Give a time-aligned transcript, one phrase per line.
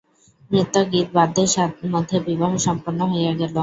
[0.51, 1.49] নৃত্যগীতবাদ্যের
[1.93, 3.55] মধ্যে বিবাহ সম্পন্ন হইয়া গেল।